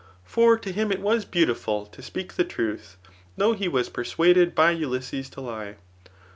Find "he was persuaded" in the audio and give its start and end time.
3.53-4.55